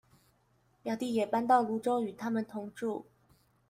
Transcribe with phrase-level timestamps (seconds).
[0.81, 3.05] 表弟也搬到蘆洲與他們同住